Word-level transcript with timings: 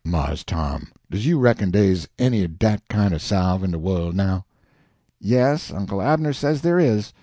"Mars 0.03 0.43
Tom, 0.43 0.87
does 1.11 1.27
you 1.27 1.37
reckon 1.37 1.69
dey's 1.69 2.07
any 2.17 2.43
o' 2.43 2.47
dat 2.47 2.81
kind 2.89 3.13
o' 3.13 3.19
salve 3.19 3.63
in 3.63 3.69
de 3.69 3.77
worl' 3.77 4.11
now?" 4.13 4.45
"Yes, 5.19 5.69
Uncle 5.69 6.01
Abner 6.01 6.33
says 6.33 6.61
there 6.61 6.79
is. 6.79 7.13